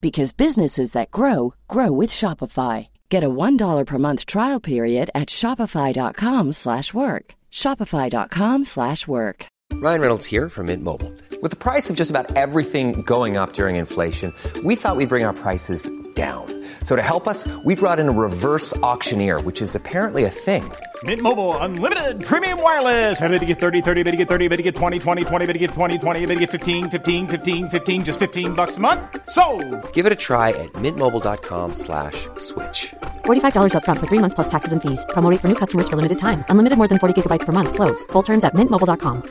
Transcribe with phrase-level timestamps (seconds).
[0.00, 2.88] because businesses that grow grow with Shopify.
[3.08, 7.34] Get a $1 per month trial period at shopify.com/work.
[7.52, 9.46] shopify.com/work.
[9.80, 11.12] Ryan Reynolds here from Mint Mobile.
[11.40, 15.24] With the price of just about everything going up during inflation, we thought we'd bring
[15.24, 16.46] our prices down.
[16.82, 20.64] So to help us, we brought in a reverse auctioneer, which is apparently a thing.
[21.04, 23.20] Mint Mobile unlimited premium wireless.
[23.20, 25.46] Ready to get 30, 30, bit to get 30, bit to get 20, 20, 20,
[25.46, 28.78] bit to get 20, 20, bit to get 15, 15, 15, 15 just 15 bucks
[28.78, 29.00] a month.
[29.30, 29.44] So,
[29.92, 32.94] Give it a try at mintmobile.com slash switch.
[33.24, 35.04] $45 upfront for three months plus taxes and fees.
[35.10, 36.44] Promo rate for new customers for limited time.
[36.48, 37.74] Unlimited more than 40 gigabytes per month.
[37.74, 38.02] Slows.
[38.12, 39.22] Full terms at mintmobile.com.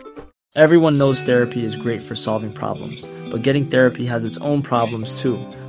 [0.55, 5.21] Everyone knows therapy is great for solving problems, but getting therapy has its own problems
[5.21, 5.37] too,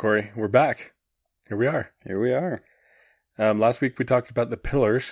[0.00, 0.94] Kory, we're back.
[1.46, 1.90] Here we are.
[2.06, 2.62] Here we are.
[3.38, 5.10] Um, last week we talked about the pillars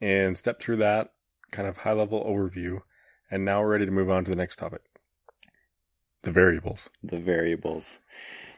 [0.00, 1.12] and stepped through that
[1.52, 2.80] kind of high level overview,
[3.30, 4.80] and now we're ready to move on to the next topic
[6.22, 6.90] the variables.
[7.00, 8.00] The variables.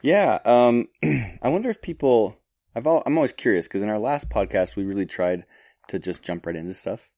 [0.01, 0.39] Yeah.
[0.47, 2.41] Um, I wonder if people,
[2.75, 5.45] I've all, I'm always curious because in our last podcast, we really tried
[5.89, 7.11] to just jump right into stuff.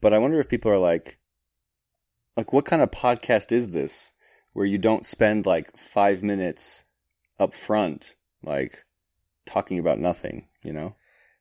[0.00, 1.18] But I wonder if people are like,
[2.36, 4.12] like, what kind of podcast is this
[4.52, 6.84] where you don't spend like five minutes
[7.40, 8.84] up front, like
[9.46, 10.94] talking about nothing, you know?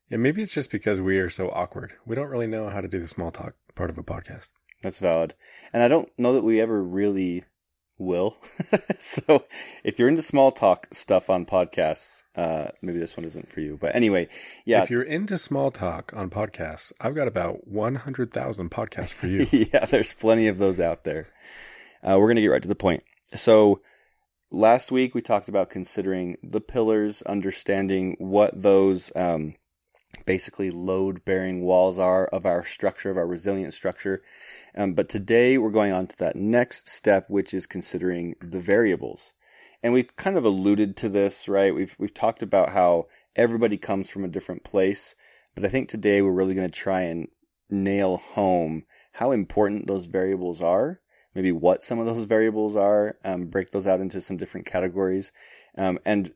[0.10, 1.94] Yeah, maybe it's just because we are so awkward.
[2.06, 4.50] We don't really know how to do the small talk part of a podcast.
[4.82, 5.36] That's valid.
[5.72, 7.44] And I don't know that we ever really
[8.00, 8.38] will.
[9.00, 9.44] so
[9.84, 13.78] if you're into small talk stuff on podcasts, uh, maybe this one isn't for you.
[13.80, 14.30] But anyway,
[14.66, 14.82] yeah.
[14.82, 19.46] If you're into small talk on podcasts, I've got about 100,000 podcasts for you.
[19.74, 21.28] yeah, there's plenty of those out there.
[22.02, 23.04] Uh, we're going to get right to the point.
[23.36, 23.82] So
[24.52, 29.56] last week we talked about considering the pillars, understanding what those um,
[30.26, 34.22] basically load bearing walls are of our structure, of our resilient structure.
[34.76, 39.34] Um, but today we're going on to that next step, which is considering the variables.
[39.82, 41.74] And we've kind of alluded to this, right?
[41.74, 45.16] We've we've talked about how everybody comes from a different place,
[45.56, 47.30] but I think today we're really going to try and
[47.70, 48.84] nail home
[49.14, 51.00] how important those variables are,
[51.40, 55.32] maybe what some of those variables are, um, break those out into some different categories,
[55.78, 56.34] um, and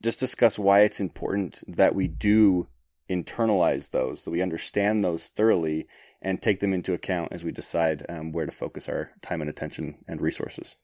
[0.00, 2.68] just discuss why it's important that we do
[3.10, 5.88] internalize those, that we understand those thoroughly
[6.22, 9.50] and take them into account as we decide um, where to focus our time and
[9.50, 10.76] attention and resources.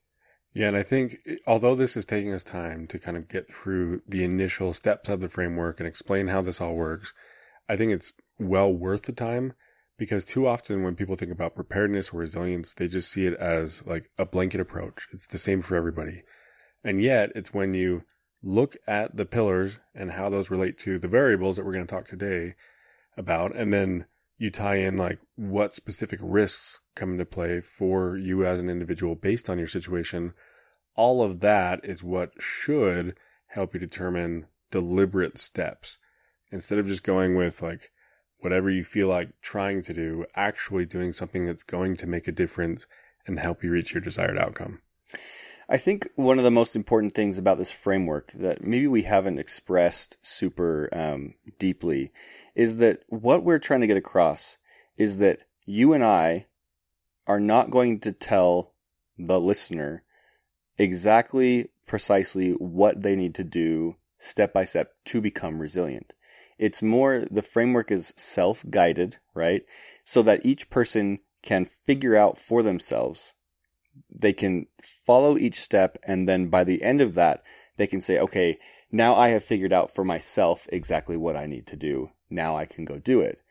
[0.53, 4.01] Yeah, and I think although this is taking us time to kind of get through
[4.05, 7.13] the initial steps of the framework and explain how this all works,
[7.69, 9.53] I think it's well worth the time
[10.01, 13.85] because too often when people think about preparedness or resilience, they just see it as
[13.85, 15.07] like a blanket approach.
[15.13, 16.23] It's the same for everybody.
[16.83, 18.01] And yet, it's when you
[18.41, 21.95] look at the pillars and how those relate to the variables that we're going to
[21.95, 22.55] talk today
[23.15, 24.05] about, and then
[24.39, 29.13] you tie in like what specific risks come into play for you as an individual
[29.13, 30.33] based on your situation.
[30.95, 33.15] All of that is what should
[33.49, 35.99] help you determine deliberate steps
[36.51, 37.91] instead of just going with like
[38.41, 42.31] whatever you feel like trying to do, actually doing something that's going to make a
[42.31, 42.85] difference
[43.25, 44.81] and help you reach your desired outcome.
[45.69, 49.39] I think one of the most important things about this framework that maybe we haven't
[49.39, 52.11] expressed super um, deeply
[52.55, 54.57] is that what we're trying to get across
[54.97, 56.47] is that you and I
[57.25, 58.73] are not going to tell
[59.17, 60.03] the listener
[60.77, 66.13] exactly precisely what they need to do step by step to become resilient.
[66.61, 69.63] It's more the framework is self guided, right?
[70.03, 73.33] So that each person can figure out for themselves.
[74.11, 77.41] They can follow each step, and then by the end of that,
[77.77, 78.59] they can say, okay,
[78.91, 82.11] now I have figured out for myself exactly what I need to do.
[82.29, 83.41] Now I can go do it.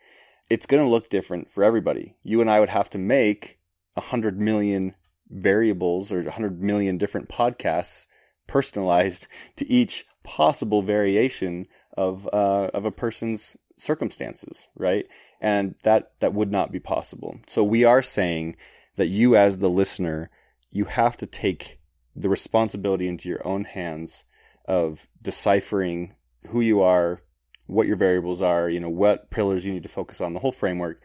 [0.48, 2.14] It's going to look different for everybody.
[2.22, 3.58] You and I would have to make
[3.96, 4.94] a hundred million
[5.28, 8.06] variables or a hundred million different podcasts
[8.46, 9.26] personalized
[9.56, 11.66] to each possible variation
[12.00, 15.06] of uh, of a person's circumstances, right?
[15.40, 17.40] And that that would not be possible.
[17.46, 18.56] So we are saying
[18.96, 20.30] that you, as the listener,
[20.70, 21.78] you have to take
[22.16, 24.24] the responsibility into your own hands
[24.64, 26.14] of deciphering
[26.48, 27.22] who you are,
[27.66, 30.52] what your variables are, you know, what pillars you need to focus on, the whole
[30.52, 31.02] framework.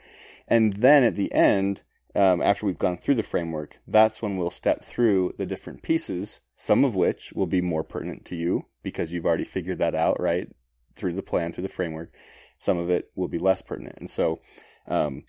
[0.48, 1.82] And then at the end,
[2.16, 6.40] um, after we've gone through the framework, that's when we'll step through the different pieces,
[6.56, 10.20] some of which will be more pertinent to you because you've already figured that out,
[10.20, 10.48] right?
[10.96, 12.12] Through the plan, through the framework.
[12.58, 13.98] Some of it will be less pertinent.
[14.00, 14.40] And so,
[14.88, 15.24] um,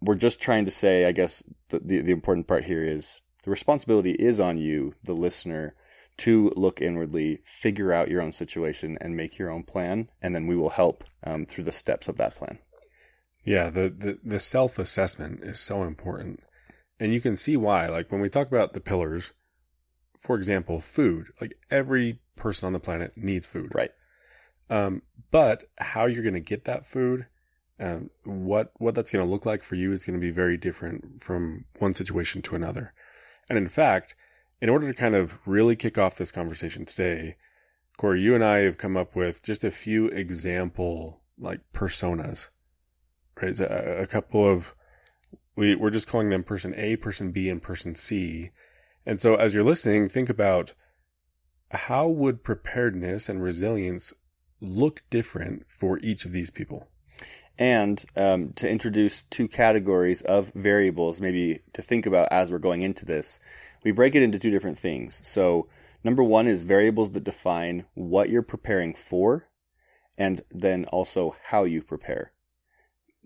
[0.00, 3.50] we're just trying to say, I guess the, the, the important part here is the
[3.50, 5.74] responsibility is on you, the listener,
[6.18, 10.46] to look inwardly, figure out your own situation, and make your own plan, and then
[10.46, 12.58] we will help um, through the steps of that plan.
[13.44, 16.40] Yeah, the, the, the self assessment is so important.
[17.00, 17.86] And you can see why.
[17.86, 19.32] Like when we talk about the pillars,
[20.18, 23.70] for example, food, like every person on the planet needs food.
[23.74, 23.92] Right.
[24.70, 27.26] Um, but how you're going to get that food,
[27.80, 30.56] um, what what that's going to look like for you is going to be very
[30.56, 32.92] different from one situation to another.
[33.48, 34.14] And in fact,
[34.60, 37.36] in order to kind of really kick off this conversation today,
[37.96, 42.48] Kory, you and I have come up with just a few example like personas,
[43.40, 43.56] right?
[43.56, 44.74] So a, a couple of
[45.56, 48.50] we we're just calling them person A, person B, and person C.
[49.06, 50.74] And so as you're listening, think about
[51.70, 54.12] how would preparedness and resilience
[54.60, 56.88] look different for each of these people?
[57.58, 62.82] And um, to introduce two categories of variables, maybe to think about as we're going
[62.82, 63.40] into this,
[63.82, 65.20] we break it into two different things.
[65.24, 65.68] So,
[66.04, 69.48] number one is variables that define what you're preparing for,
[70.16, 72.32] and then also how you prepare.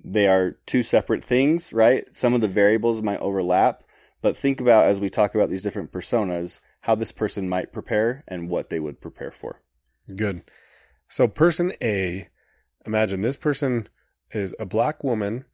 [0.02, 2.04] They are two separate things, right?
[2.14, 3.84] Some of the variables might overlap,
[4.22, 8.24] but think about as we talk about these different personas, how this person might prepare
[8.26, 9.60] and what they would prepare for.
[10.14, 10.42] Good.
[11.12, 12.28] So, person A,
[12.86, 13.86] imagine this person
[14.30, 15.44] is a black woman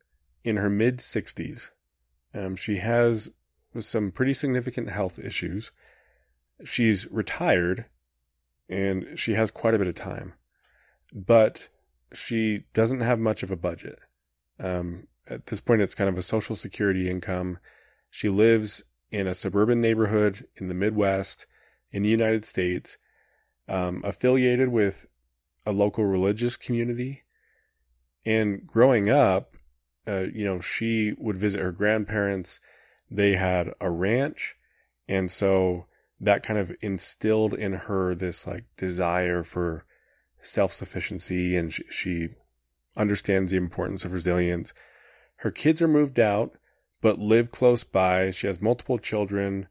[0.45, 1.71] in her mid 60s.
[2.33, 3.33] Um, she has
[3.81, 5.73] some pretty significant health issues.
[6.65, 7.87] She's retired
[8.69, 10.35] and she has quite a bit of time,
[11.13, 11.69] but
[12.13, 13.99] she doesn't have much of a budget.
[14.61, 17.59] Um, at this point, it's kind of a social security income.
[18.11, 21.47] She lives in a suburban neighborhood in the Midwest
[21.91, 22.97] in the United States,
[23.69, 25.08] um, affiliated with
[25.69, 27.25] a local religious community.
[28.25, 29.55] And growing up,
[30.07, 32.59] uh, you know, she would visit her grandparents.
[33.11, 34.57] They had a ranch.
[35.07, 35.85] And so
[36.19, 39.85] that kind of instilled in her this like desire for
[40.41, 42.29] self sufficiency and she, she
[42.97, 44.73] understands the importance of resilience.
[45.37, 46.57] Her kids are moved out,
[47.03, 48.31] but live close by.
[48.31, 49.69] She has multiple children,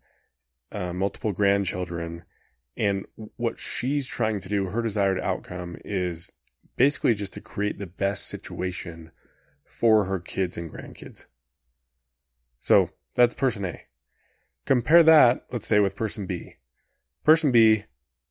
[0.72, 2.24] uh, multiple grandchildren.
[2.78, 3.06] And
[3.38, 6.32] what she's trying to do, her desired outcome is
[6.76, 9.12] basically just to create the best situation
[9.66, 11.26] for her kids and grandkids.
[12.62, 13.82] So that's person A.
[14.66, 16.56] Compare that, let's say, with person B.
[17.24, 17.86] Person B,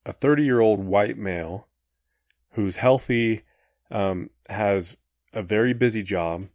[0.04, 1.66] a 30 year old white male
[2.52, 3.42] who's healthy,
[3.90, 4.96] um, has
[5.32, 6.46] a very busy job,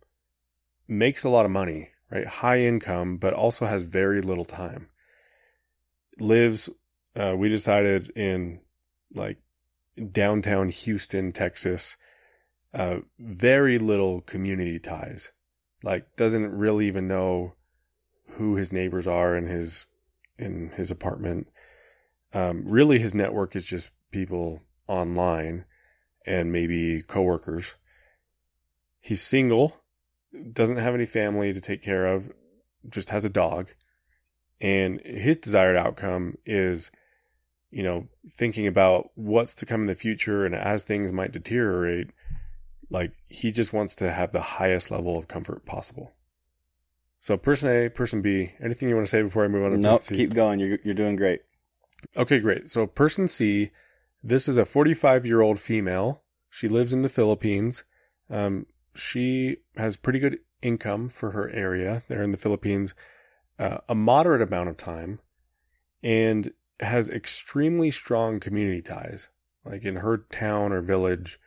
[0.88, 2.26] makes a lot of money, right?
[2.26, 4.88] High income, but also has very little time.
[6.20, 6.70] Lives
[7.16, 8.62] uh, we decided in
[9.14, 9.38] like
[10.12, 11.98] downtown Houston, Texas,
[12.74, 15.32] uh, very little community ties.
[15.84, 17.56] Like doesn't really even know
[18.34, 19.88] who his neighbors are in his
[20.38, 21.48] in his apartment.
[22.34, 25.66] Um, really, his network is just people online
[26.26, 27.74] and maybe coworkers.
[29.00, 29.82] He's single,
[30.54, 32.32] doesn't have any family to take care of,
[32.88, 33.72] just has a dog.
[34.60, 36.92] And his desired outcome is
[37.72, 42.10] you know, thinking about what's to come in the future and as things might deteriorate,
[42.90, 46.12] like he just wants to have the highest level of comfort possible.
[47.22, 49.78] So person A, person B, anything you want to say before I move on to
[49.78, 50.60] nope, keep going.
[50.60, 51.42] You're, you're doing great.
[52.18, 52.70] Okay, great.
[52.70, 53.72] So, person C,
[54.24, 56.24] this is a 45 year old female.
[56.50, 57.84] She lives in the Philippines.
[58.30, 62.94] Um, she has pretty good income for her area there in the Philippines,
[63.60, 65.20] uh, a moderate amount of time,
[66.04, 66.52] and
[66.82, 69.30] has extremely strong community ties.
[69.64, 71.40] Like in her town or village,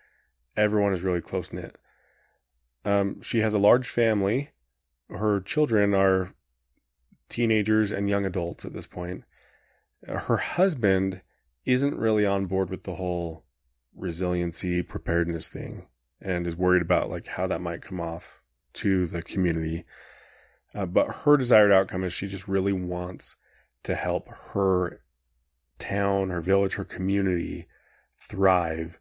[0.56, 1.76] everyone is really close knit.
[2.84, 4.50] Um, she has a large family.
[5.10, 6.34] Her children are
[7.28, 9.24] teenagers and young adults at this point.
[10.06, 11.22] Her husband
[11.64, 13.44] isn't really on board with the whole
[13.96, 15.86] resiliency preparedness thing
[16.20, 18.40] and is worried about like how that might come off
[18.74, 19.84] to the community.
[20.74, 23.36] Uh, but her desired outcome is she just really wants
[23.84, 25.00] to help her
[25.78, 27.66] town, her village, her community
[28.18, 28.98] thrive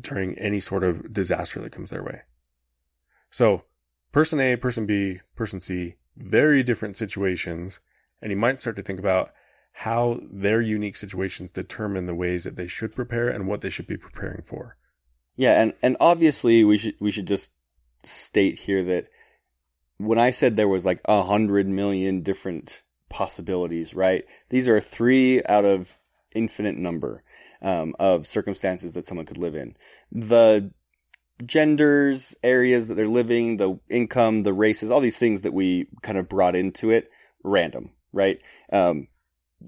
[0.00, 2.22] during any sort of disaster that comes their way.
[3.30, 3.64] So,
[4.12, 7.80] person A, person B, person C, very different situations.
[8.22, 9.32] And you might start to think about
[9.78, 13.88] how their unique situations determine the ways that they should prepare and what they should
[13.88, 14.76] be preparing for.
[15.36, 17.50] Yeah, and, and obviously we should we should just
[18.04, 19.08] state here that
[19.96, 22.82] when I said there was like a hundred million different
[23.14, 24.24] possibilities, right?
[24.48, 26.00] These are three out of
[26.34, 27.22] infinite number
[27.62, 29.76] um, of circumstances that someone could live in.
[30.10, 30.72] The
[31.46, 36.18] genders, areas that they're living, the income, the races, all these things that we kind
[36.18, 37.08] of brought into it,
[37.44, 38.42] random, right?
[38.72, 39.06] Um,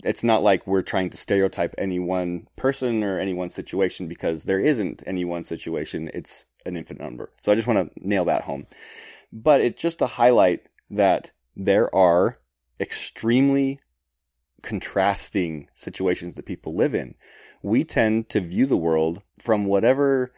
[0.02, 4.42] it's not like we're trying to stereotype any one person or any one situation because
[4.44, 6.10] there isn't any one situation.
[6.12, 7.30] It's an infinite number.
[7.40, 8.66] So I just want to nail that home.
[9.32, 12.40] But it's just to highlight that there are
[12.80, 13.80] extremely
[14.62, 17.14] contrasting situations that people live in.
[17.62, 20.32] We tend to view the world from whatever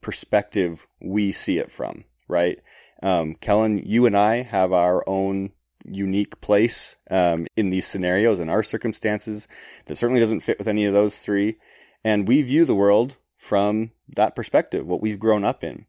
[0.00, 2.60] perspective we see it from, right?
[3.02, 5.52] Um, Kellan, you and I have our own
[5.84, 9.46] unique place um, in these scenarios and our circumstances
[9.86, 11.56] that certainly doesn't fit with any of those three.
[12.02, 15.86] And we view the world from that perspective, what we've grown up in.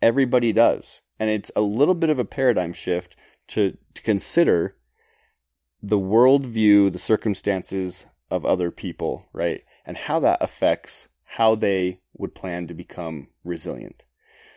[0.00, 1.00] Everybody does.
[1.18, 3.16] And it's a little bit of a paradigm shift
[3.48, 4.76] to, to consider
[5.88, 9.62] the worldview, the circumstances of other people, right?
[9.84, 14.04] And how that affects how they would plan to become resilient.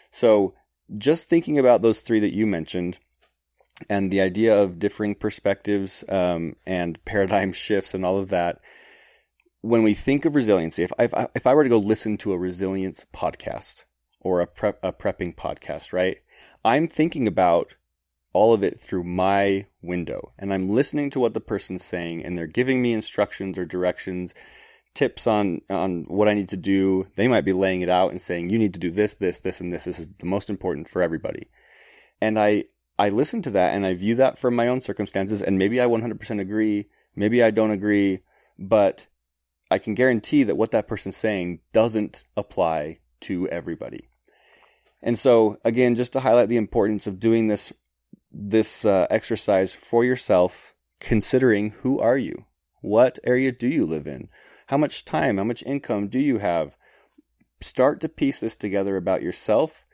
[0.09, 0.53] So
[0.97, 2.99] just thinking about those three that you mentioned
[3.89, 8.59] and the idea of differing perspectives um, and paradigm shifts and all of that,
[9.61, 12.31] when we think of resiliency, if, if, I, if I were to go listen to
[12.31, 13.83] a resilience podcast
[14.21, 16.19] or a, prep, a prepping podcast, right?
[16.63, 17.75] I'm thinking about
[18.37, 22.37] all of it through my window and I'm listening to what the person's saying and
[22.37, 24.35] they're giving me instructions or directions
[24.97, 27.07] tips on on what I need to do.
[27.15, 29.61] They might be laying it out and saying you need to do this, this, this,
[29.61, 29.85] and this.
[29.85, 31.47] This is the most important for everybody.
[32.19, 32.65] And I
[32.97, 35.41] I listen to that and I view that from my own circumstances.
[35.41, 36.87] And maybe I 100% agree.
[37.15, 38.21] Maybe I don't agree,
[38.57, 39.07] but
[39.69, 44.09] I can guarantee that what that person's saying doesn't apply to everybody.
[45.03, 47.71] And so again, just to highlight the importance of doing this
[48.37, 52.45] this uh, exercise for yourself, considering who are you?
[52.81, 54.29] What area do you live in?
[54.67, 56.75] How much time, how much income do you have?
[57.59, 59.85] Start to piece this together about yourself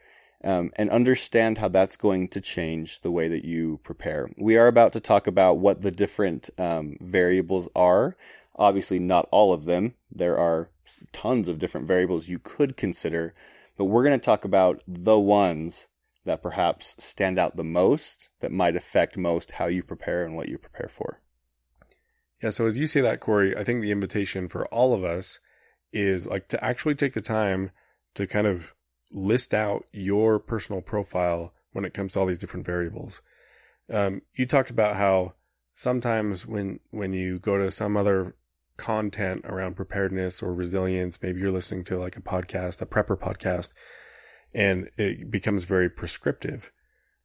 [0.43, 4.29] um, and understand how that's going to change the way that you prepare.
[4.37, 8.17] We are about to talk about what the different um, variables are.
[8.55, 9.93] Obviously, not all of them.
[10.11, 10.69] There are
[11.13, 13.33] tons of different variables you could consider,
[13.77, 15.87] but we're going to talk about the ones
[16.25, 20.49] that perhaps stand out the most, that might affect most how you prepare and what
[20.49, 21.21] you prepare for.
[22.41, 25.39] Yeah, so as you say that, Kory, I think the invitation for all of us
[25.91, 27.71] is like to actually take the time
[28.15, 28.73] to kind of
[29.11, 33.21] list out your personal profile when it comes to all these different variables.
[33.91, 35.33] Um, you talked about how
[35.75, 38.35] sometimes when when you go to some other
[38.77, 43.69] content around preparedness or resilience, maybe you're listening to like a podcast, a prepper podcast,
[44.53, 46.71] and it becomes very prescriptive.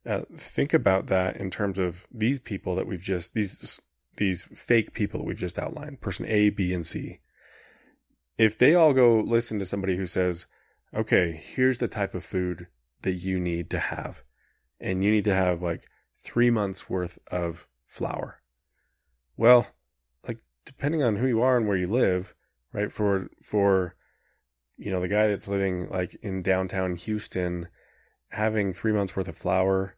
[0.06, 3.80] Uh, think about that in terms of these people that we've just these
[4.16, 7.20] these fake people that we've just outlined, person A, B, and C,
[8.36, 10.46] if they all go listen to somebody who says,
[10.94, 12.68] okay, here's the type of food
[13.02, 14.22] that you need to have,
[14.80, 15.88] and you need to have like
[16.22, 18.38] three months worth of flour.
[19.36, 19.68] Well,
[20.26, 22.34] like depending on who you are and where you live,
[22.72, 22.90] right?
[22.90, 23.94] For, for,
[24.78, 27.68] you know, the guy that's living like in downtown Houston,
[28.30, 29.96] having three months worth of flour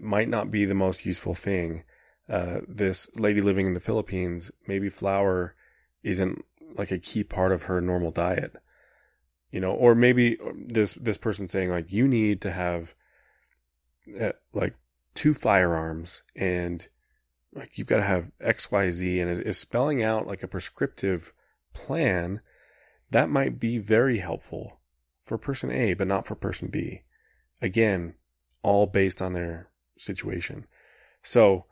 [0.00, 1.84] might not be the most useful thing
[2.28, 5.54] uh, this lady living in the Philippines, maybe flour
[6.02, 6.44] isn't
[6.76, 8.56] like a key part of her normal diet.
[9.50, 12.94] You know, or maybe this this person saying like you need to have
[14.18, 14.74] uh, like
[15.14, 16.88] two firearms and
[17.54, 20.48] like you've got to have X, Y, Z, and is, is spelling out like a
[20.48, 21.34] prescriptive
[21.74, 22.40] plan,
[23.12, 24.80] that might be very helpful
[25.22, 27.02] for person A, but not for person B.
[27.60, 28.14] Again,
[28.62, 30.66] all based on their situation.
[31.22, 31.66] So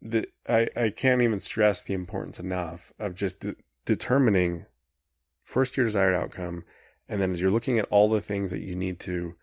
[0.00, 4.66] the, I, I can't even stress the importance enough of just de- determining
[5.42, 6.64] first your desired outcome.
[7.08, 9.34] And then as you're looking at all the things that you need to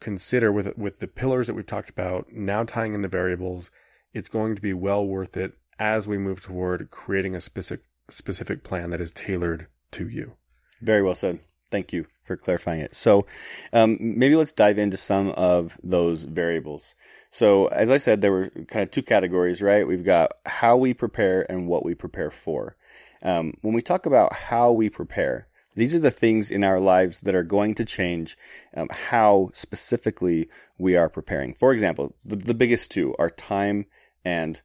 [0.00, 3.70] consider with, with the pillars that we've talked about, now tying in the variables,
[4.12, 8.62] it's going to be well worth it as we move toward creating a specific, specific
[8.62, 10.34] plan that is tailored to you.
[10.82, 11.40] Very well said.
[11.70, 12.94] Thank you for clarifying it.
[12.94, 13.26] So,
[13.72, 16.94] um, maybe let's dive into some of those variables.
[17.30, 19.86] So, as I said, there were kind of two categories, right?
[19.86, 22.76] We've got how we prepare and what we prepare for.
[23.22, 27.20] Um, when we talk about how we prepare, these are the things in our lives
[27.20, 28.36] that are going to change
[28.76, 30.48] um, how specifically
[30.78, 31.54] we are preparing.
[31.54, 33.86] For example, the, the biggest two are time
[34.24, 34.60] and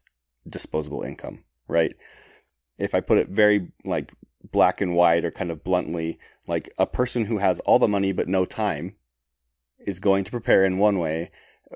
[0.49, 1.95] disposable income, right?
[2.77, 4.11] If I put it very like
[4.51, 8.11] black and white or kind of bluntly, like a person who has all the money
[8.11, 8.95] but no time
[9.79, 11.31] is going to prepare in one way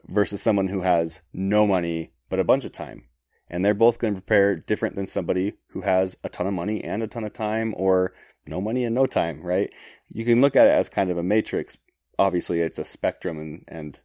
[0.08, 3.04] versus someone who has no money but a bunch of time.
[3.50, 6.84] And they're both going to prepare different than somebody who has a ton of money
[6.84, 8.14] and a ton of time or
[8.48, 9.74] no money and no time, right?
[10.10, 11.78] You can look at it as kind of a matrix.
[12.18, 14.00] Obviously, it's a spectrum and, and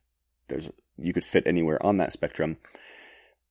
[0.49, 2.57] there's, you could fit anywhere on that spectrum.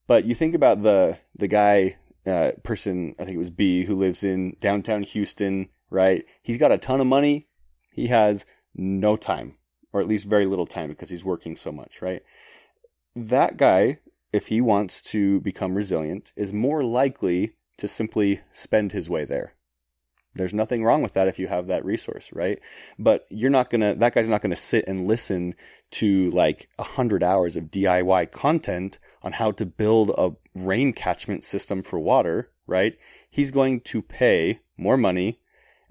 [0.08, 3.96] But you think about the, the guy, uh, person, I think it was B, who
[3.96, 6.26] lives in downtown Houston, right?
[6.42, 7.48] He's got a ton of money.
[7.92, 9.56] He has no time
[9.96, 12.22] or at least very little time because he's working so much, right?
[13.16, 14.00] That guy,
[14.34, 19.54] if he wants to become resilient, is more likely to simply spend his way there.
[20.34, 22.60] There's nothing wrong with that if you have that resource, right?
[23.00, 25.56] But you're not gonna, that guy's not gonna sit and listen
[25.92, 31.44] to like a hundred hours of DIY content on how to build a rain catchment
[31.44, 32.98] system for water, right?
[33.30, 35.42] He's going to pay more money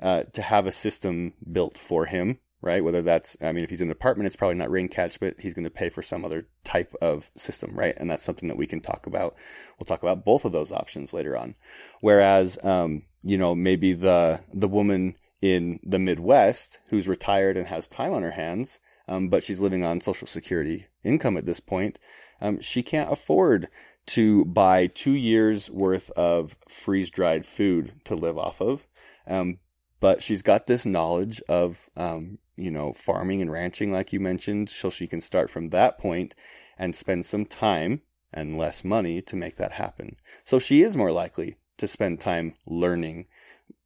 [0.00, 2.82] uh, to have a system built for him right?
[2.82, 5.38] Whether that's, I mean, if he's in an apartment, it's probably not rain catch, but
[5.38, 7.94] he's going to pay for some other type of system, right?
[7.98, 9.36] And that's something that we can talk about.
[9.78, 11.56] We'll talk about both of those options later on.
[12.00, 17.87] Whereas, um, you know, maybe the, the woman in the Midwest who's retired and has
[17.87, 21.98] time on her hands, um, but she's living on social security income at this point.
[22.44, 23.68] Um, she can't afford
[24.07, 28.87] to buy two years worth of freeze dried food to live off of.
[29.26, 29.61] Um,
[29.98, 34.68] but she's got this knowledge of um, you know, farming and ranching, like you mentioned,
[34.68, 36.35] so she can start from that point
[36.78, 40.16] and spend some time and less money to make that happen.
[40.44, 43.26] So she is more likely to spend time learning,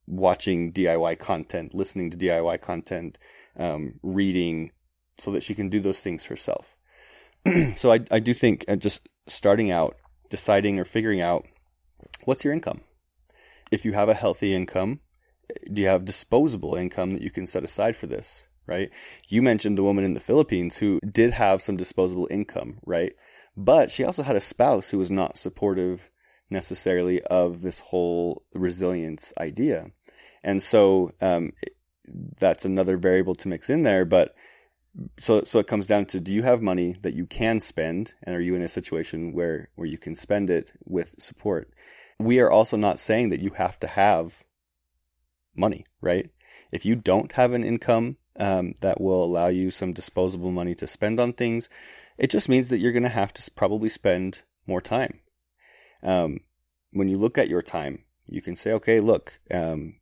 [0.05, 3.19] watching DIY content, listening to DIY content,
[3.57, 4.73] um, reading,
[5.17, 6.78] so that she can do those things herself.
[7.75, 9.97] so I, I do think uh, just starting out,
[10.31, 11.47] deciding or figuring out
[12.25, 12.83] what's your income.
[13.71, 15.01] If you have a healthy income,
[15.73, 18.49] do you have disposable income that you can set aside for this?
[18.69, 18.91] right?
[19.27, 23.15] You mentioned the woman in the Philippines who did have some disposable income, right?
[23.57, 26.11] But she also had a spouse who was not supportive
[26.51, 29.91] necessarily of this whole resilience idea.
[30.45, 31.53] And so um,
[32.39, 34.05] that's another variable to mix in there.
[34.05, 34.35] But
[35.19, 38.35] so so it comes down to do you have money that you can spend and
[38.35, 41.71] are you in a situation where where you can spend it with support
[42.19, 44.45] we are also not saying that you have to have
[45.55, 46.31] money right
[46.73, 50.87] if you don't have an income um, that will allow you some disposable money to
[50.87, 51.69] spend on things.
[52.17, 55.21] It just means that you're going to have to probably spend more time.
[56.03, 56.41] Um,
[56.93, 59.97] when you look at your time, you can say, okay, look, um,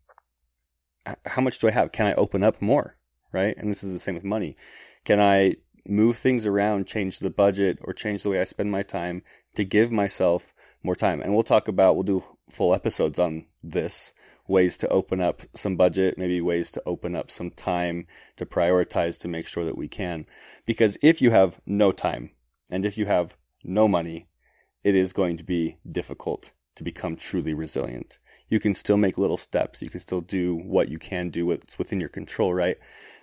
[1.25, 1.93] how much do I have?
[1.93, 2.97] Can I open up more?
[3.33, 3.57] Right.
[3.57, 4.57] And this is the same with money.
[5.05, 8.83] Can I move things around, change the budget, or change the way I spend my
[8.83, 9.23] time
[9.55, 11.21] to give myself more time?
[11.21, 14.13] And we'll talk about, we'll do full episodes on this
[14.49, 19.19] ways to open up some budget, maybe ways to open up some time to prioritize
[19.21, 20.27] to make sure that we can.
[20.65, 22.31] Because if you have no time
[22.71, 24.29] and if you have no money,
[24.85, 28.19] it is going to be difficult to become truly resilient.
[28.49, 29.83] You can still make little steps.
[29.83, 31.47] You can still do what you can do.
[31.47, 32.79] What's within your control, right?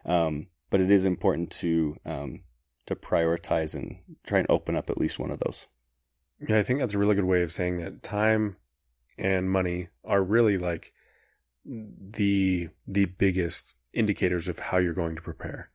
[0.05, 2.41] Um, but it is important to um,
[2.85, 5.67] to prioritize and try and open up at least one of those.
[6.47, 8.57] Yeah, I think that's a really good way of saying that time
[9.17, 10.93] and money are really like
[11.65, 15.69] the the biggest indicators of how you're going to prepare.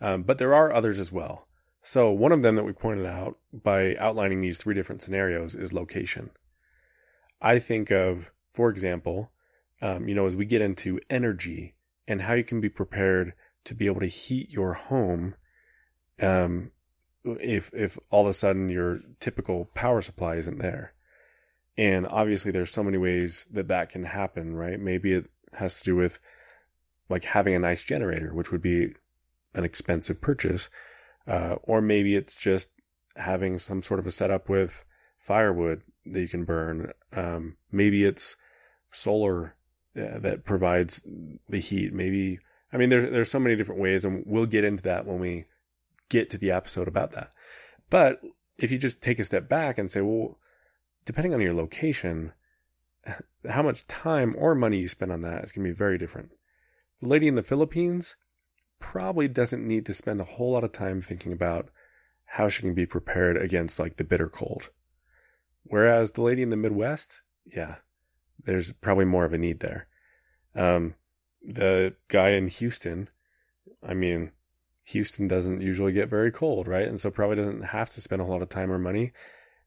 [0.00, 1.46] Um, but there are others as well.
[1.82, 5.72] So one of them that we pointed out by outlining these three different scenarios is
[5.72, 6.30] location.
[7.40, 9.30] I think of, for example,
[9.80, 11.74] um, you know, as we get into energy
[12.06, 13.32] and how you can be prepared
[13.64, 15.34] to be able to heat your home,
[16.20, 16.70] um,
[17.24, 20.94] if if all of a sudden your typical power supply isn't there.
[21.76, 24.78] And obviously, there's so many ways that that can happen, right?
[24.78, 26.18] Maybe it has to do with
[27.08, 28.94] like having a nice generator, which would be
[29.54, 30.68] an expensive purchase.
[31.26, 32.70] Uh, or maybe it's just
[33.16, 34.84] having some sort of a setup with
[35.18, 36.92] firewood that you can burn.
[37.12, 38.36] Um, maybe it's
[38.90, 39.54] solar
[39.96, 41.02] uh, that provides
[41.48, 41.92] the heat.
[41.92, 42.38] Maybe,
[42.72, 45.46] I mean, there's, there's so many different ways and we'll get into that when we
[46.08, 47.32] get to the episode about that.
[47.88, 48.20] But
[48.58, 50.38] if you just take a step back and say, well,
[51.04, 52.32] depending on your location,
[53.48, 56.30] how much time or money you spend on that is going to be very different.
[57.00, 58.16] The lady in the Philippines
[58.78, 61.70] probably doesn't need to spend a whole lot of time thinking about
[62.24, 64.70] how she can be prepared against like the bitter cold.
[65.64, 67.76] Whereas the lady in the Midwest, yeah,
[68.44, 69.88] there's probably more of a need there.
[70.54, 70.94] Um,
[71.42, 73.08] the guy in Houston,
[73.86, 74.32] I mean,
[74.84, 76.88] Houston doesn't usually get very cold, right?
[76.88, 79.12] And so probably doesn't have to spend a lot of time or money.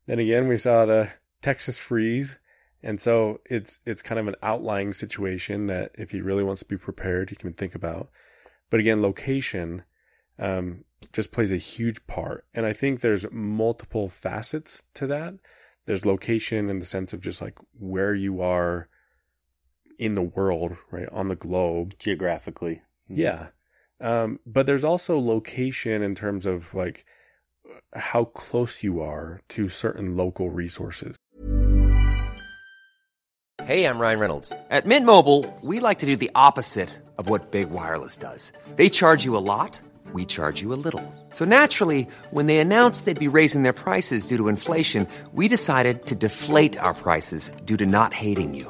[0.06, 1.10] Then again, we saw the
[1.42, 2.38] Texas freeze.
[2.82, 6.68] And so it's it's kind of an outlying situation that if he really wants to
[6.68, 8.10] be prepared, he can think about.
[8.70, 9.84] But again, location
[10.38, 10.84] um,
[11.14, 12.46] just plays a huge part.
[12.54, 15.36] And I think there's multiple facets to that.
[15.86, 18.90] There's location in the sense of just like where you are
[19.98, 21.10] in the world, right?
[21.12, 21.96] On the globe.
[22.00, 22.82] Geographically.
[23.08, 23.48] Yeah.
[24.00, 27.06] Um, but there's also location in terms of like
[27.96, 31.16] how close you are to certain local resources.
[33.64, 34.52] Hey, I'm Ryan Reynolds.
[34.70, 38.52] At Mint Mobile, we like to do the opposite of what Big Wireless does.
[38.76, 39.80] They charge you a lot,
[40.12, 41.02] we charge you a little.
[41.30, 46.06] So naturally, when they announced they'd be raising their prices due to inflation, we decided
[46.08, 48.70] to deflate our prices due to not hating you.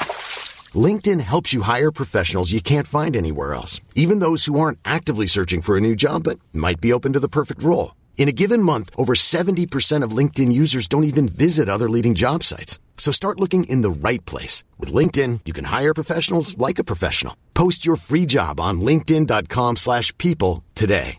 [0.75, 5.25] LinkedIn helps you hire professionals you can't find anywhere else, even those who aren't actively
[5.25, 7.95] searching for a new job but might be open to the perfect role.
[8.17, 12.43] In a given month, over 70% of LinkedIn users don't even visit other leading job
[12.43, 12.79] sites.
[12.97, 14.63] So start looking in the right place.
[14.77, 17.35] With LinkedIn, you can hire professionals like a professional.
[17.55, 21.17] Post your free job on linkedin.com slash people today.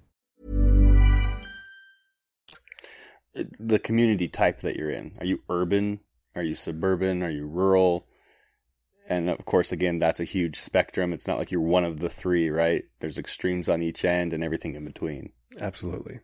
[3.59, 5.13] The community type that you're in.
[5.19, 6.01] Are you urban?
[6.37, 7.23] Are you suburban?
[7.23, 8.07] Are you rural?
[9.13, 11.13] And of course, again, that's a huge spectrum.
[11.13, 12.85] It's not like you're one of the three, right?
[13.01, 15.33] There's extremes on each end and everything in between.
[15.61, 16.21] Absolutely.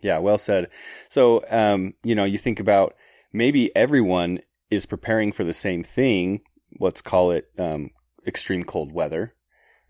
[0.00, 0.68] Yeah, well said.
[1.08, 2.96] So, um, you know, you think about
[3.32, 6.40] maybe everyone is preparing for the same thing.
[6.80, 7.90] Let's call it um,
[8.26, 9.34] extreme cold weather.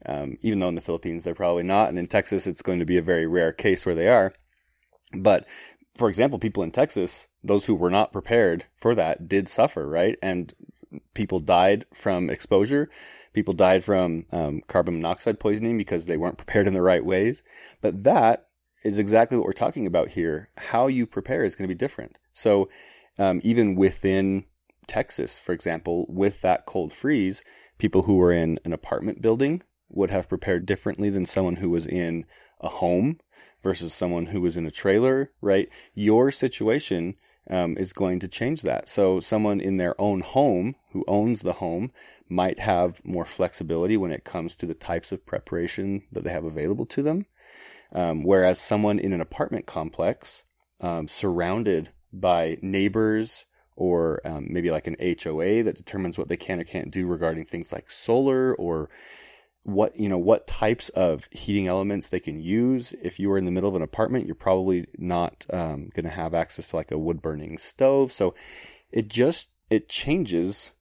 [0.05, 2.85] Um, even though in the Philippines they're probably not, and in Texas it's going to
[2.85, 4.35] be a very rare case where they are.
[5.15, 5.47] But
[5.97, 10.17] for example, people in Texas, those who were not prepared for that, did suffer, right?
[10.23, 10.55] And
[11.15, 12.89] people died from exposure.
[13.33, 17.43] People died from um, carbon monoxide poisoning because they weren't prepared in the right ways.
[17.81, 18.49] But that
[18.85, 20.51] is exactly what we're talking about here.
[20.57, 22.17] How you prepare is going to be different.
[22.33, 22.69] So
[23.19, 24.45] um, even within
[24.87, 27.45] Texas, for example, with that cold freeze,
[27.79, 31.87] people who were in an apartment building would have prepared differently than someone who was
[31.87, 32.25] in
[32.61, 33.19] a home
[33.63, 35.69] versus someone who was in a trailer, right?
[35.95, 37.17] Your situation
[37.51, 38.89] um, is going to change that.
[38.89, 41.93] So someone in their own home who owns the home
[42.29, 46.45] might have more flexibility when it comes to the types of preparation that they have
[46.45, 47.27] available to them.
[47.93, 50.45] Um, whereas someone in an apartment complex,
[50.81, 56.61] um, surrounded by neighbors or um, maybe like an HOA that determines what they can
[56.61, 58.91] or can't do regarding things like solar or
[59.69, 62.95] what you know what types of heating elements they can use.
[63.03, 66.11] If you are in the middle of an apartment, you're probably not um, going to
[66.11, 68.11] have access to like a wood burning stove.
[68.11, 68.35] So
[68.91, 70.73] it just it changes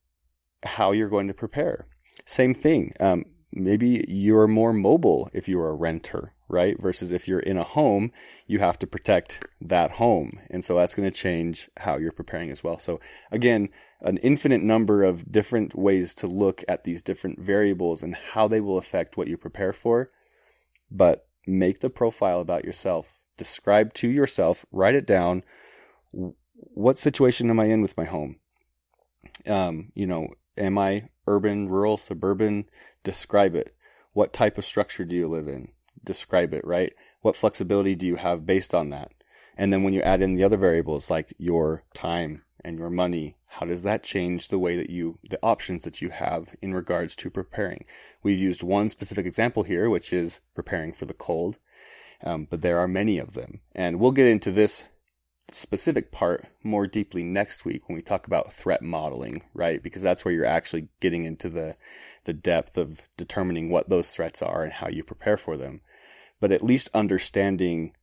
[0.63, 1.86] how you're going to prepare.
[2.26, 2.93] Same thing.
[3.00, 6.79] Um, maybe you're more mobile if you're a renter, right?
[6.81, 8.12] Versus if you're in a home,
[8.45, 10.39] you have to protect that home.
[10.49, 12.79] And so that's going to change how you're preparing as well.
[12.79, 12.99] So
[13.31, 13.69] again,
[14.01, 18.62] an infinite number of different ways to look at these different variables and how they
[18.62, 20.12] will affect what you prepare for.
[20.89, 23.19] But make the profile about yourself.
[23.38, 25.43] Describe to yourself, write it down.
[26.12, 28.38] What situation am I in with my home?
[29.45, 32.69] Um, you know, am I urban, rural, suburban?
[33.03, 33.75] Describe it.
[34.13, 35.69] What type of structure do you live in?
[36.08, 36.93] Describe it, right?
[37.22, 39.12] What flexibility do you have based on that?
[39.58, 43.36] And then when you add in the other variables like your time and your money,
[43.48, 47.13] how does that change the way that you, the options that you have in regards
[47.17, 47.84] to preparing?
[48.24, 51.58] We've used one specific example here, which is preparing for the cold.
[52.24, 53.60] Um, but there are many of them.
[53.76, 54.86] And we'll get into this
[55.52, 59.84] specific part more deeply next week when we talk about threat modeling, right?
[59.84, 61.76] Because that's where you're actually getting into the,
[62.26, 65.82] the depth of determining what those threats are and how you prepare for them.
[66.39, 67.93] But at least understanding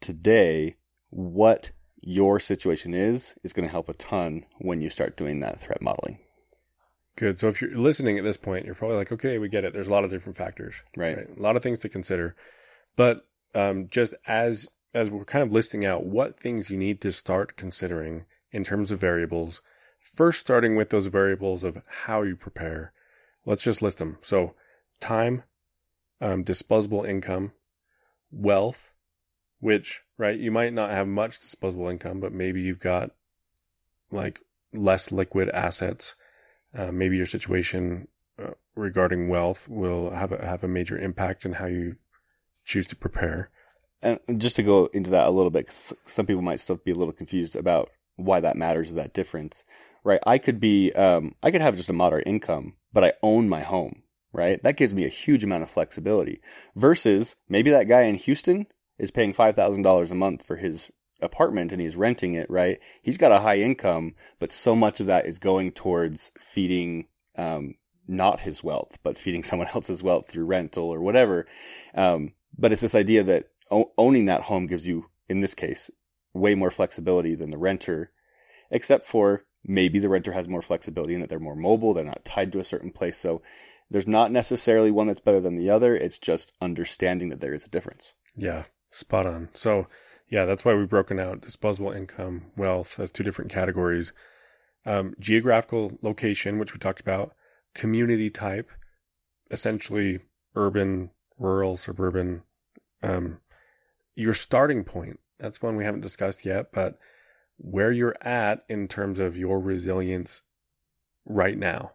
[0.00, 0.76] today
[1.10, 5.60] what your situation is is going to help a ton when you start doing that
[5.60, 6.18] threat modeling.
[7.16, 7.38] Good.
[7.38, 9.74] So if you're listening at this point, you're probably like, okay, we get it.
[9.74, 11.18] There's a lot of different factors, Right.
[11.18, 12.34] A lot of things to consider.
[12.96, 13.24] But
[13.54, 17.56] um, just as as we're kind of listing out what things you need to start
[17.56, 19.62] considering in terms of variables,
[19.98, 22.92] first starting with those variables of how you prepare,
[23.46, 24.18] let's just list them.
[24.20, 24.54] So
[25.00, 25.44] time,
[26.22, 27.52] um, disposable income,
[28.30, 28.92] wealth,
[29.60, 33.10] which right you might not have much disposable income, but maybe you've got
[34.10, 34.40] like
[34.72, 36.14] less liquid assets.
[36.74, 38.08] Uh, maybe your situation
[38.42, 41.96] uh, regarding wealth will have a, have a major impact in how you
[42.64, 43.50] choose to prepare.
[44.00, 46.92] And just to go into that a little bit, 'cause some people might still be
[46.92, 49.64] a little confused about why that matters or that difference,
[50.04, 50.20] right?
[50.26, 53.60] I could be, um, I could have just a moderate income, but I own my
[53.62, 54.01] home,
[54.32, 54.62] right?
[54.62, 56.40] That gives me a huge amount of flexibility
[56.74, 58.66] versus maybe that guy in Houston
[58.98, 60.90] is paying $5,000 a month for his
[61.20, 62.78] apartment and he's renting it, right?
[63.02, 67.74] He's got a high income, but so much of that is going towards feeding, um,
[68.08, 71.46] not his wealth, but feeding someone else's wealth through rental or whatever.
[71.94, 75.90] Um, but it's this idea that o- owning that home gives you, in this case,
[76.34, 78.10] way more flexibility than the renter,
[78.70, 82.24] except for maybe the renter has more flexibility in that they're more mobile, they're not
[82.24, 83.16] tied to a certain place.
[83.16, 83.42] So
[83.92, 85.94] there's not necessarily one that's better than the other.
[85.94, 88.14] It's just understanding that there is a difference.
[88.34, 89.50] Yeah, spot on.
[89.52, 89.86] So,
[90.30, 94.14] yeah, that's why we've broken out disposable income, wealth as two different categories.
[94.86, 97.34] Um, geographical location, which we talked about,
[97.74, 98.70] community type,
[99.50, 100.20] essentially
[100.54, 102.44] urban, rural, suburban.
[103.02, 103.40] Um,
[104.14, 106.98] your starting point, that's one we haven't discussed yet, but
[107.58, 110.42] where you're at in terms of your resilience
[111.26, 111.92] right now.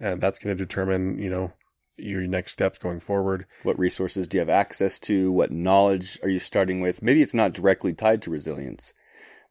[0.00, 1.52] And that's going to determine, you know,
[1.96, 3.46] your next steps going forward.
[3.62, 5.30] What resources do you have access to?
[5.30, 7.02] What knowledge are you starting with?
[7.02, 8.94] Maybe it's not directly tied to resilience,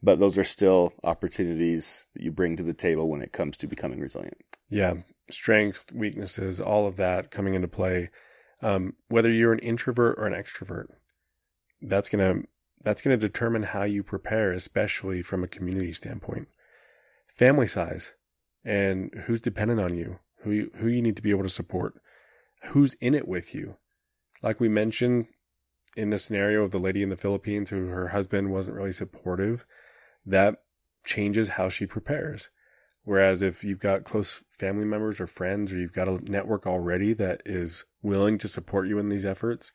[0.01, 3.67] but those are still opportunities that you bring to the table when it comes to
[3.67, 4.37] becoming resilient.
[4.69, 4.95] yeah,
[5.29, 8.09] strengths, weaknesses, all of that coming into play.
[8.61, 10.87] Um, whether you're an introvert or an extrovert,
[11.81, 12.41] that's gonna
[12.83, 16.47] that's gonna determine how you prepare, especially from a community standpoint.
[17.27, 18.13] Family size,
[18.65, 21.95] and who's dependent on you, who you, who you need to be able to support,
[22.65, 23.75] who's in it with you.
[24.41, 25.27] Like we mentioned
[25.95, 29.65] in the scenario of the lady in the Philippines who her husband wasn't really supportive,
[30.25, 30.61] that
[31.05, 32.49] changes how she prepares.
[33.03, 37.13] Whereas if you've got close family members or friends, or you've got a network already
[37.13, 39.71] that is willing to support you in these efforts,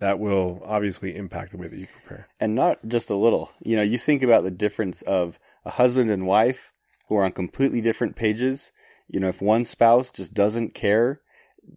[0.00, 2.28] that will obviously impact the way that you prepare.
[2.40, 3.52] And not just a little.
[3.62, 6.72] You know, you think about the difference of a husband and wife
[7.08, 8.72] who are on completely different pages.
[9.08, 11.20] You know, if one spouse just doesn't care,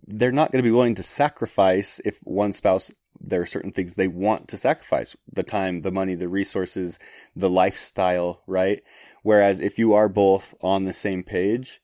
[0.08, 3.96] they're not going to be willing to sacrifice if one spouse there are certain things
[3.96, 7.00] they want to sacrifice the time the money the resources
[7.36, 8.82] the lifestyle right?
[9.24, 11.82] Whereas if you are both on the same page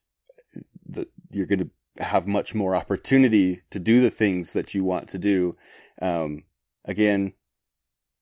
[0.87, 5.09] the, you're going to have much more opportunity to do the things that you want
[5.09, 5.57] to do.
[6.01, 6.43] Um,
[6.85, 7.33] again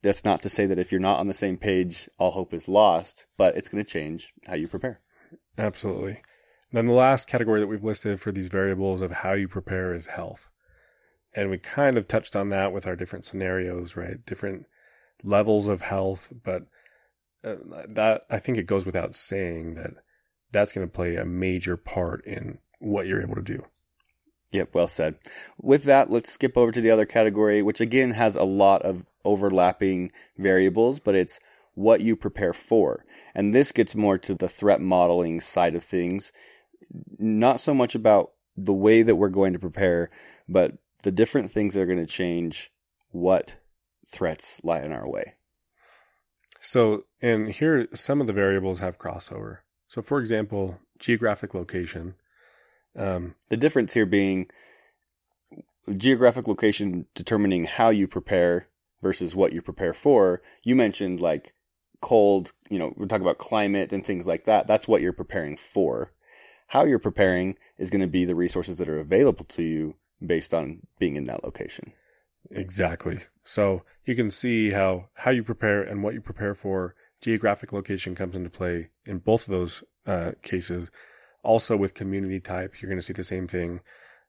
[0.01, 2.67] that's not to say that if you're not on the same page all hope is
[2.67, 5.01] lost but it's going to change how you prepare.
[5.57, 6.21] Absolutely.
[6.73, 10.07] Then the last category that we've listed for these variables of how you prepare is
[10.07, 10.49] health.
[11.36, 14.25] And we kind of touched on that with our different scenarios, right?
[14.25, 14.65] Different
[15.23, 16.63] levels of health, but
[17.43, 17.55] uh,
[17.88, 19.91] that I think it goes without saying that
[20.51, 23.65] that's going to play a major part in what you're able to do.
[24.51, 25.15] Yep, well said.
[25.59, 29.05] With that, let's skip over to the other category, which again has a lot of
[29.25, 31.39] overlapping variables, but it's
[31.75, 33.05] what you prepare for.
[33.33, 36.31] And this gets more to the threat modeling side of things.
[37.17, 40.10] Not so much about the way that we're going to prepare,
[40.47, 42.71] but the different things that are going to change
[43.12, 43.58] what
[44.08, 45.36] threats lie in our way.
[46.62, 49.60] So, and here some of the variables have crossover.
[49.88, 52.15] So, for example, geographic location.
[52.97, 54.49] Um, The difference here being
[55.97, 58.67] geographic location determining how you prepare
[59.01, 60.41] versus what you prepare for.
[60.63, 61.53] You mentioned like
[62.01, 64.67] cold, you know, we're talking about climate and things like that.
[64.67, 66.12] That's what you're preparing for.
[66.73, 69.93] How you're preparing is going to be the resources that are available to you
[70.25, 71.93] based on being in that location.
[72.49, 73.19] Exactly.
[73.43, 76.95] So you can see how how you prepare and what you prepare for.
[77.21, 80.89] Geographic location comes into play in both of those uh, cases.
[81.43, 83.81] Also, with community type, you're going to see the same thing.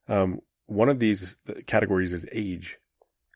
[0.07, 2.78] Um, one of these categories is age.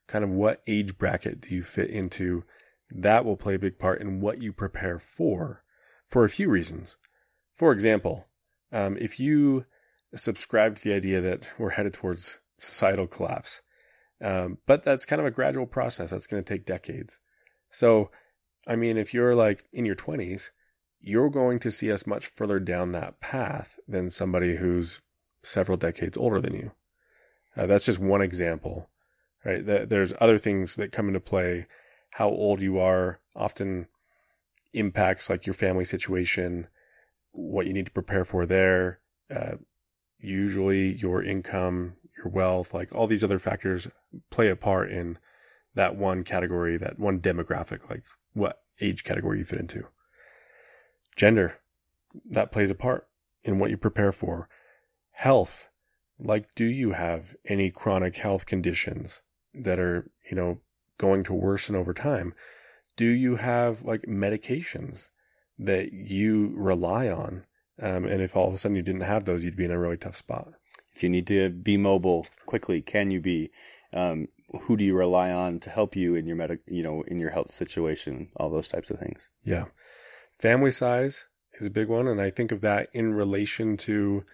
[0.07, 2.45] Kind of what age bracket do you fit into?
[2.91, 5.63] That will play a big part in what you prepare for,
[6.05, 6.97] for a few reasons.
[7.55, 8.28] For example,
[8.73, 9.65] um, if you
[10.15, 13.61] subscribe to the idea that we're headed towards societal collapse,
[14.23, 16.11] um, but that's kind of a gradual process.
[16.11, 17.19] That's going to take decades.
[17.71, 18.11] So,
[18.67, 20.51] I mean, if you're like in your 20s,
[21.01, 25.01] you're going to see us much further down that path than somebody who's
[25.43, 26.73] several decades older than you.
[27.57, 28.89] Uh, that's just one example,
[29.45, 29.65] right?
[29.65, 31.67] There's other things that come into play.
[32.11, 33.87] How old you are often
[34.73, 36.67] impacts like your family situation,
[37.39, 38.99] what you need to prepare for there.
[39.35, 39.57] Uh,
[40.19, 43.87] usually your income, your wealth, like all these other factors
[44.31, 45.19] play a part in
[45.75, 49.87] that one category, that one demographic, like what age category you fit into.
[51.15, 51.59] Gender,
[52.29, 53.07] that plays a part
[53.45, 54.49] in what you prepare for.
[55.13, 55.69] Health,
[56.19, 59.21] like do you have any chronic health conditions
[59.55, 60.59] that are, you know,
[60.97, 62.35] going to worsen over time?
[62.97, 65.11] Do you have like medications
[65.59, 67.45] that you rely on?
[67.81, 69.79] Um, and if all of a sudden you didn't have those, you'd be in a
[69.79, 70.49] really tough spot.
[70.95, 73.51] If you need to be mobile quickly, can you be?
[73.93, 74.29] Um,
[74.63, 77.31] who do you rely on to help you in your medic, you know, in your
[77.31, 78.31] health situation?
[78.37, 79.29] All those types of things.
[79.45, 79.67] Yeah,
[80.41, 81.27] family size
[81.61, 84.25] is a big one, and I think of that in relation to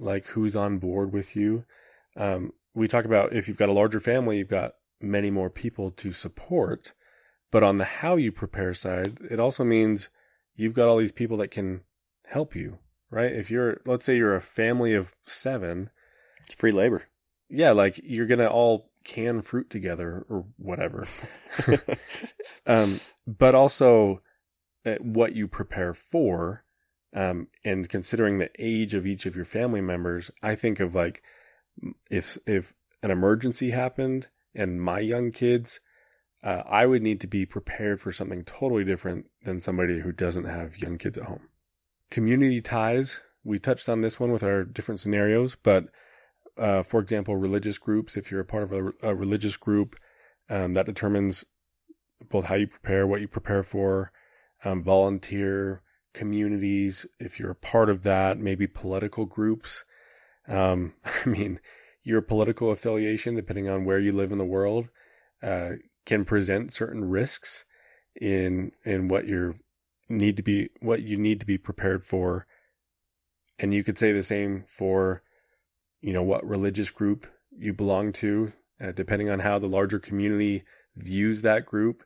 [0.00, 1.64] like who's on board with you.
[2.16, 5.90] Um, we talk about if you've got a larger family, you've got many more people
[5.92, 6.92] to support.
[7.50, 10.08] But on the how you prepare side, it also means
[10.58, 11.80] you've got all these people that can
[12.26, 12.78] help you,
[13.10, 13.32] right?
[13.32, 15.88] If you're, let's say you're a family of seven,
[16.44, 17.04] it's free labor.
[17.48, 21.06] Yeah, like you're gonna all can fruit together or whatever.
[22.66, 24.20] um, but also
[24.84, 26.64] uh, what you prepare for,
[27.14, 31.22] um, and considering the age of each of your family members, I think of like
[32.10, 35.80] if if an emergency happened and my young kids,
[36.42, 40.44] uh, I would need to be prepared for something totally different than somebody who doesn't
[40.44, 41.48] have young kids at home.
[42.10, 43.20] Community ties.
[43.44, 45.86] We touched on this one with our different scenarios, but
[46.56, 48.16] uh, for example, religious groups.
[48.16, 49.96] If you're a part of a, a religious group,
[50.50, 51.44] um, that determines
[52.30, 54.12] both how you prepare, what you prepare for,
[54.64, 55.82] um, volunteer
[56.14, 57.06] communities.
[57.20, 59.84] If you're a part of that, maybe political groups.
[60.48, 61.60] Um, I mean,
[62.02, 64.88] your political affiliation, depending on where you live in the world,
[65.42, 65.72] uh,
[66.08, 67.64] can present certain risks
[68.20, 69.54] in in what you
[70.08, 72.48] need to be what you need to be prepared for.
[73.60, 75.22] And you could say the same for
[76.00, 80.64] you know, what religious group you belong to, uh, depending on how the larger community
[80.96, 82.04] views that group,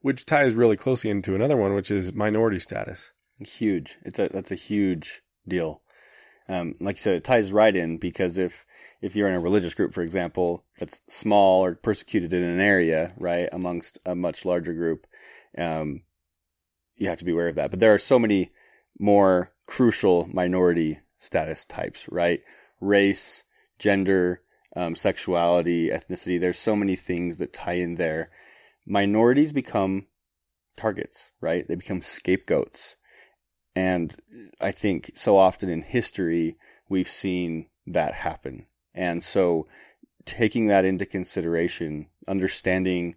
[0.00, 3.12] which ties really closely into another one, which is minority status.
[3.40, 3.98] Huge.
[4.04, 5.82] It's a, that's a huge deal.
[6.48, 8.64] Um, like you said, it ties right in because if,
[9.00, 13.12] if you're in a religious group, for example, that's small or persecuted in an area,
[13.16, 15.06] right, amongst a much larger group,
[15.56, 16.02] um,
[16.96, 17.70] you have to be aware of that.
[17.70, 18.52] But there are so many
[18.98, 22.42] more crucial minority status types, right?
[22.82, 23.44] race,
[23.78, 24.42] gender,
[24.76, 26.38] um, sexuality, ethnicity.
[26.38, 28.30] There's so many things that tie in there.
[28.84, 30.06] Minorities become
[30.76, 31.66] targets, right?
[31.66, 32.96] They become scapegoats.
[33.74, 34.14] And
[34.60, 36.56] I think so often in history,
[36.88, 38.66] we've seen that happen.
[38.94, 39.66] And so
[40.24, 43.16] taking that into consideration, understanding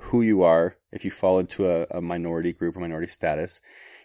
[0.00, 3.60] who you are, if you fall into a, a minority group or minority status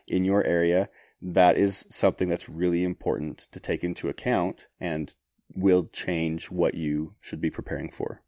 [0.07, 0.89] in your area,
[1.21, 5.15] that is something that's really important to take into account and
[5.55, 8.21] will change what you should be preparing for.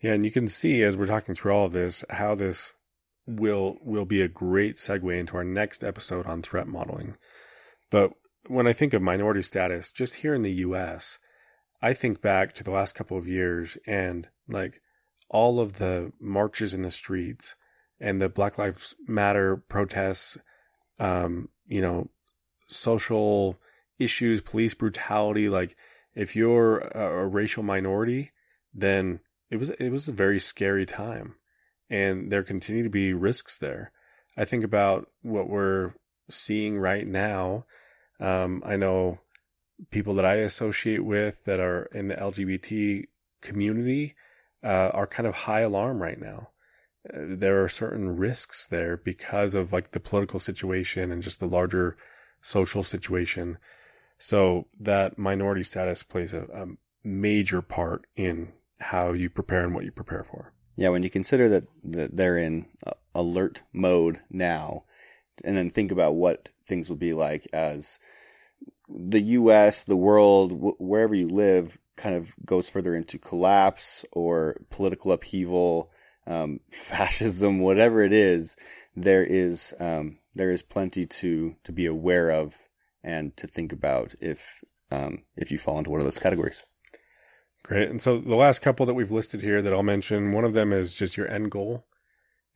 [0.00, 2.72] Yeah, and you can see as we're talking through all of this how this
[3.26, 7.16] will will be a great segue into our next episode on threat modeling.
[7.90, 8.12] But
[8.46, 11.18] when I think of minority status just here in the US,
[11.80, 14.80] I think back to the last couple of years and like
[15.30, 17.56] all of the marches in the streets
[18.00, 20.36] and the Black Lives Matter protests
[20.98, 22.08] um, you know,
[22.68, 23.58] social
[23.98, 25.48] issues, police brutality.
[25.48, 25.76] Like
[26.14, 28.32] if you're a, a racial minority,
[28.72, 31.34] then it was it was a very scary time,
[31.90, 33.92] and there continue to be risks there.
[34.36, 35.92] I think about what we're
[36.30, 37.66] seeing right now.
[38.20, 39.18] Um, I know
[39.90, 43.04] people that I associate with that are in the LGBT
[43.42, 44.14] community
[44.62, 46.48] uh, are kind of high alarm right now
[47.12, 51.96] there are certain risks there because of like the political situation and just the larger
[52.40, 53.58] social situation.
[54.18, 56.66] So that minority status plays a, a
[57.06, 60.53] major part in how you prepare and what you prepare for.
[60.76, 64.84] Yeah, when you consider that, that they're in uh, alert mode now,
[65.44, 67.98] and then think about what things will be like as
[68.88, 74.56] the U.S., the world, wh- wherever you live, kind of goes further into collapse or
[74.70, 75.90] political upheaval,
[76.26, 78.56] um, fascism, whatever it is.
[78.96, 82.56] There is um, there is plenty to to be aware of
[83.02, 86.62] and to think about if um, if you fall into one of those categories.
[87.64, 87.88] Great.
[87.88, 90.72] And so the last couple that we've listed here that I'll mention, one of them
[90.72, 91.86] is just your end goal.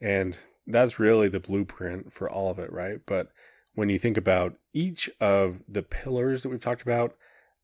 [0.01, 0.37] And
[0.67, 3.01] that's really the blueprint for all of it, right?
[3.07, 3.33] But
[3.75, 7.17] when you think about each of the pillars that we've talked about,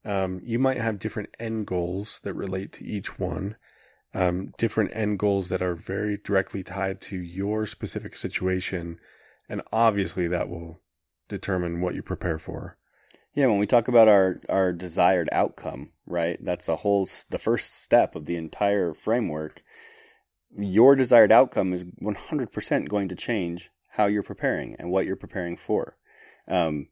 [0.06, 3.56] um, you might have different end goals that relate to each one,
[4.14, 8.98] um, different end goals that are very directly tied to your specific situation.
[9.50, 10.80] And obviously, that will
[11.28, 12.78] determine what you prepare for.
[13.34, 16.38] Yeah, when we talk about our our desired outcome, right?
[16.42, 19.62] That's the whole the first step of the entire framework.
[20.56, 25.56] Your desired outcome is 100% going to change how you're preparing and what you're preparing
[25.56, 25.96] for.
[26.46, 26.88] Um,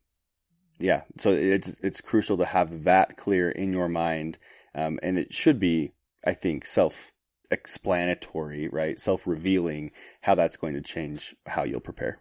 [0.79, 4.39] yeah, so it's it's crucial to have that clear in your mind,
[4.75, 5.93] um, and it should be,
[6.27, 7.13] I think, self
[7.51, 8.99] explanatory, right?
[8.99, 9.93] Self revealing
[10.23, 12.21] how that's going to change how you'll prepare.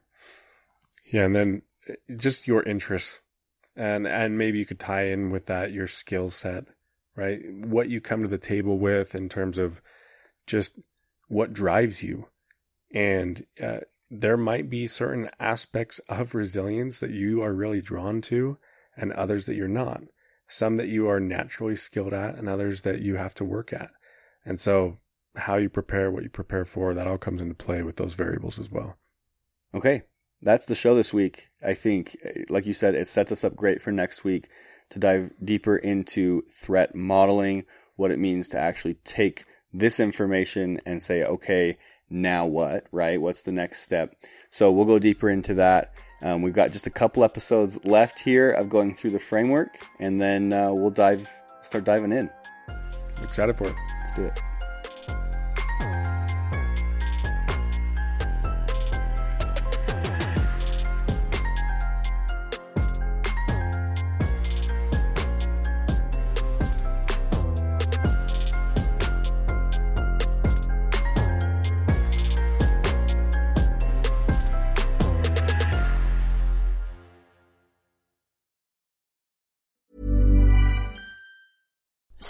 [1.11, 3.21] Yeah, and then uh, just your interests
[3.75, 6.65] and and maybe you could tie in with that your skill set
[7.15, 7.39] right?
[7.49, 9.81] What you come to the table with in terms of
[10.47, 10.73] just
[11.27, 12.27] what drives you.
[12.93, 18.57] And uh, there might be certain aspects of resilience that you are really drawn to
[18.97, 20.01] and others that you're not.
[20.47, 23.91] Some that you are naturally skilled at and others that you have to work at.
[24.45, 24.99] And so
[25.37, 28.59] how you prepare what you prepare for that all comes into play with those variables
[28.59, 28.97] as well.
[29.73, 30.03] Okay
[30.41, 31.49] that's the show this week.
[31.63, 32.17] I think,
[32.49, 34.49] like you said, it sets us up great for next week
[34.89, 37.65] to dive deeper into threat modeling,
[37.95, 41.77] what it means to actually take this information and say, okay,
[42.09, 43.21] now what, right?
[43.21, 44.15] What's the next step?
[44.49, 45.93] So we'll go deeper into that.
[46.21, 50.21] Um, we've got just a couple episodes left here of going through the framework, and
[50.21, 51.27] then uh, we'll dive,
[51.61, 52.29] start diving in.
[53.21, 53.75] Excited for it.
[54.03, 54.50] Let's do it.